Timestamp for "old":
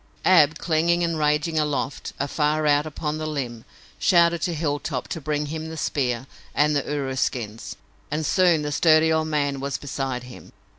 9.13-9.27